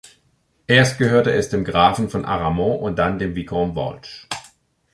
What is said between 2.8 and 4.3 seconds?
dann dem Vicomte Walsh.